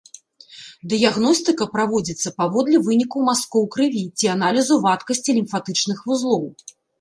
Дыягностыка 0.93 1.67
праводзіцца 1.75 2.31
паводле 2.43 2.77
вынікаў 2.87 3.19
мазкоў 3.29 3.63
крыві 3.77 4.01
ці 4.17 4.31
аналізу 4.37 4.79
вадкасці 4.87 5.37
лімфатычных 5.37 6.03
вузлоў. 6.11 6.43